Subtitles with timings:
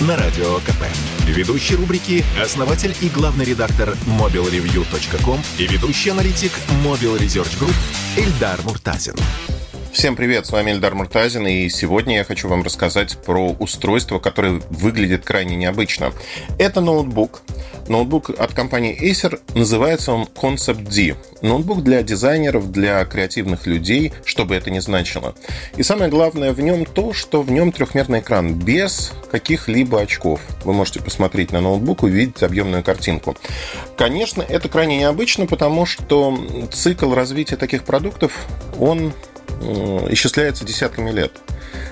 [0.00, 0.82] На Радио КП.
[1.28, 6.50] Ведущий рубрики– основатель и главный редактор mobilreview.com и ведущий аналитик
[6.84, 7.74] Mobile Research Group
[8.16, 9.14] Эльдар Муртазин.
[9.92, 14.60] Всем привет, с вами Эльдар Муртазин, и сегодня я хочу вам рассказать про устройство, которое
[14.68, 16.12] выглядит крайне необычно.
[16.58, 17.42] Это ноутбук.
[17.88, 21.16] Ноутбук от компании Acer, называется он Concept D.
[21.42, 25.34] Ноутбук для дизайнеров, для креативных людей, что бы это ни значило.
[25.76, 30.40] И самое главное в нем то, что в нем трехмерный экран, без каких-либо очков.
[30.64, 33.36] Вы можете посмотреть на ноутбук и увидеть объемную картинку.
[33.96, 36.38] Конечно, это крайне необычно, потому что
[36.72, 38.46] цикл развития таких продуктов,
[38.78, 39.12] он
[39.60, 41.32] Э, исчисляется десятками лет.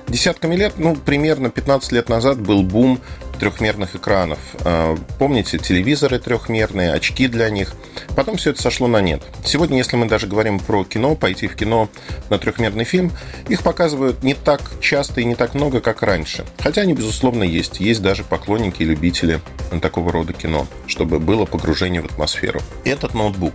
[0.07, 2.99] Десятками лет, ну, примерно 15 лет назад был бум
[3.39, 4.39] трехмерных экранов.
[4.63, 7.73] А, помните, телевизоры трехмерные, очки для них.
[8.15, 9.23] Потом все это сошло на нет.
[9.45, 11.89] Сегодня, если мы даже говорим про кино, пойти в кино
[12.29, 13.11] на трехмерный фильм,
[13.49, 16.45] их показывают не так часто и не так много, как раньше.
[16.59, 17.79] Хотя они, безусловно, есть.
[17.79, 19.39] Есть даже поклонники и любители
[19.81, 22.61] такого рода кино, чтобы было погружение в атмосферу.
[22.85, 23.53] Этот ноутбук,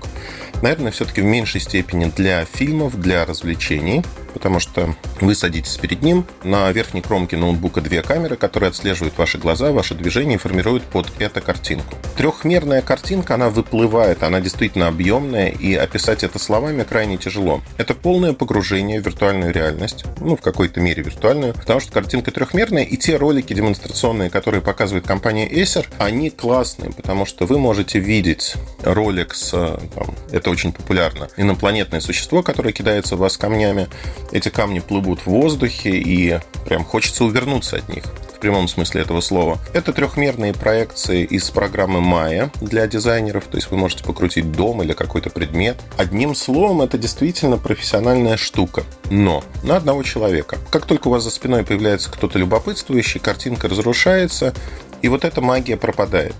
[0.63, 4.05] наверное, все-таки в меньшей степени для фильмов, для развлечений,
[4.39, 9.37] потому что вы садитесь перед ним, на верхней кромке ноутбука две камеры, которые отслеживают ваши
[9.37, 11.97] глаза, ваши движения и формируют под это картинку.
[12.17, 17.63] Трехмерная картинка, она выплывает, она действительно объемная, и описать это словами крайне тяжело.
[17.79, 22.85] Это полное погружение в виртуальную реальность, ну, в какой-то мере виртуальную, потому что картинка трехмерная,
[22.85, 28.55] и те ролики демонстрационные, которые показывает компания Acer, они классные, потому что вы можете видеть
[28.83, 33.89] ролик с, там, это очень популярно, инопланетное существо, которое кидается в вас камнями,
[34.33, 38.05] эти камни плывут в воздухе, и прям хочется увернуться от них
[38.39, 39.59] в прямом смысле этого слова.
[39.75, 44.93] Это трехмерные проекции из программы Maya для дизайнеров, то есть вы можете покрутить дом или
[44.93, 45.77] какой-то предмет.
[45.97, 48.85] Одним словом, это действительно профессиональная штука.
[49.11, 50.57] Но на одного человека.
[50.71, 54.55] Как только у вас за спиной появляется кто-то любопытствующий, картинка разрушается,
[55.03, 56.37] и вот эта магия пропадает.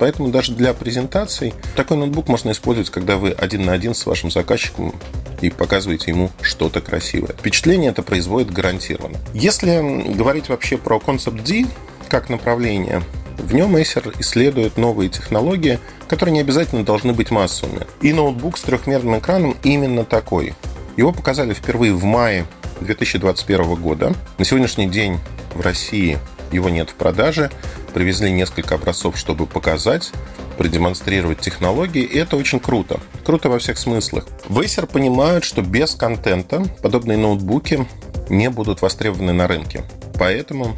[0.00, 4.32] Поэтому даже для презентаций такой ноутбук можно использовать, когда вы один на один с вашим
[4.32, 4.94] заказчиком
[5.40, 7.32] и показываете ему что-то красивое.
[7.32, 9.18] Впечатление это производит гарантированно.
[9.34, 11.66] Если говорить вообще про Concept D
[12.08, 13.02] как направление,
[13.38, 17.86] в нем Acer исследует новые технологии, которые не обязательно должны быть массовыми.
[18.00, 20.54] И ноутбук с трехмерным экраном именно такой.
[20.96, 22.46] Его показали впервые в мае
[22.80, 24.14] 2021 года.
[24.38, 25.18] На сегодняшний день
[25.54, 26.18] в России
[26.52, 27.50] его нет в продаже.
[27.94, 30.12] Привезли несколько образцов, чтобы показать,
[30.58, 33.00] продемонстрировать технологии, и это очень круто.
[33.24, 34.26] Круто во всех смыслах.
[34.48, 37.86] В Acer понимают, что без контента подобные ноутбуки
[38.28, 39.84] не будут востребованы на рынке.
[40.18, 40.76] Поэтому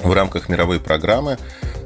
[0.00, 1.38] в рамках мировой программы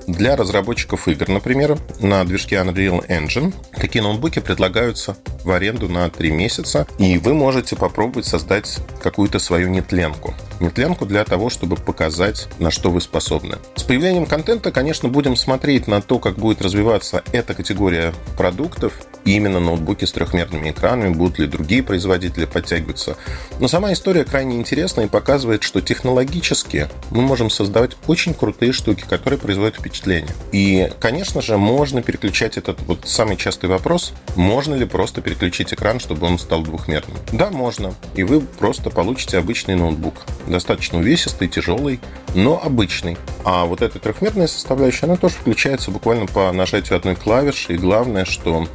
[0.07, 6.31] для разработчиков игр, например, на движке Unreal Engine такие ноутбуки предлагаются в аренду на 3
[6.31, 10.35] месяца, и вы можете попробовать создать какую-то свою нетленку.
[10.61, 13.59] Нетленку для того, чтобы показать, на что вы способны.
[13.77, 18.93] С появлением контента, конечно, будем смотреть на то, как будет развиваться эта категория продуктов,
[19.25, 23.17] и именно ноутбуки с трехмерными экранами, будут ли другие производители подтягиваться.
[23.61, 29.05] Но сама история крайне интересна и показывает, что технологически мы можем создавать очень крутые штуки,
[29.09, 30.33] которые производят впечатление.
[30.53, 36.01] И, конечно же, можно переключать этот вот самый частый вопрос, можно ли просто переключить экран,
[36.01, 37.19] чтобы он стал двухмерным.
[37.33, 37.95] Да, можно.
[38.15, 40.15] И вы просто получите обычный ноутбук.
[40.49, 42.01] Достаточно увесистый, тяжелый,
[42.35, 43.19] но обычный.
[43.45, 47.75] А вот эта трехмерная составляющая, она тоже включается буквально по нажатию одной клавиши.
[47.75, 48.67] И главное, что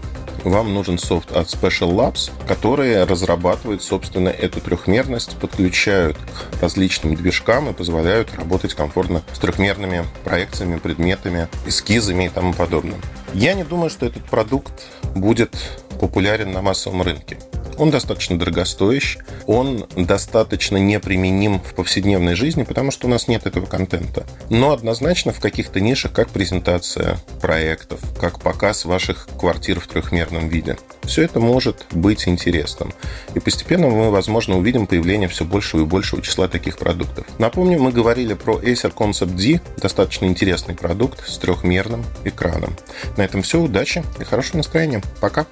[0.44, 7.70] вам нужен софт от Special Labs, которые разрабатывают, собственно, эту трехмерность, подключают к различным движкам
[7.70, 13.00] и позволяют работать комфортно с трехмерными проекциями, предметами, эскизами и тому подобное.
[13.34, 14.84] Я не думаю, что этот продукт
[15.16, 15.56] будет
[16.00, 17.38] популярен на массовом рынке.
[17.78, 23.66] Он достаточно дорогостоящий, он достаточно неприменим в повседневной жизни, потому что у нас нет этого
[23.66, 24.26] контента.
[24.50, 30.78] Но однозначно в каких-то нишах, как презентация проектов, как показ ваших квартир в трехмерном виде,
[31.04, 32.94] все это может быть интересным.
[33.34, 37.26] И постепенно мы, возможно, увидим появление все большего и большего числа таких продуктов.
[37.40, 42.76] Напомню, мы говорили про Acer Concept D, достаточно интересный продукт с трехмерным экраном.
[43.18, 45.02] На этом все, удачи и хорошего настроения.
[45.20, 45.46] Пока!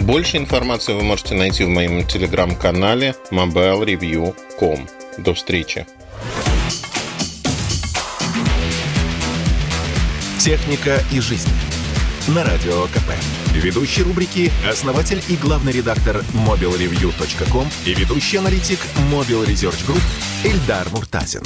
[0.00, 4.88] Больше информации вы можете найти в моем телеграм-канале mobilereview.com.
[5.18, 5.86] До встречи!
[10.38, 11.50] Техника и жизнь.
[12.28, 13.12] На радио КП.
[13.52, 18.78] Ведущий рубрики– основатель и главный редактор mobilereview.com и ведущий аналитик
[19.12, 20.02] Mobile Research Group
[20.44, 21.42] Эльдар Муртазин.